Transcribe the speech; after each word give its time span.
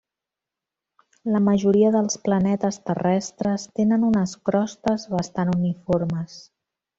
La 1.33 1.41
majoria 1.47 1.91
dels 1.95 2.17
planetes 2.23 2.79
terrestres 2.91 3.67
tenen 3.81 4.07
unes 4.11 4.35
crostes 4.51 5.07
bastant 5.17 5.55
uniformes. 5.57 6.41